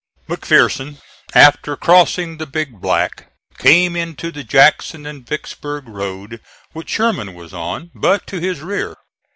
McPherson, 0.27 0.95
after 1.35 1.77
crossing 1.77 2.37
the 2.37 2.47
Big 2.47 2.81
Black, 2.81 3.33
came 3.59 3.95
into 3.95 4.31
the 4.31 4.43
Jackson 4.43 5.05
and 5.05 5.27
Vicksburg 5.27 5.87
road 5.87 6.41
which 6.73 6.89
Sherman 6.89 7.35
was 7.35 7.53
on, 7.53 7.91
but 7.93 8.25
to 8.25 8.39
his 8.39 8.61
rear. 8.61 8.95